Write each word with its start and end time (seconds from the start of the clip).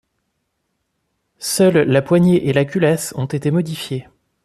Seules 1.37 1.77
la 1.83 2.01
poignée 2.01 2.47
et 2.49 2.53
la 2.53 2.65
culasse 2.65 3.13
ont 3.17 3.25
été 3.27 3.51
modifiées. 3.51 4.07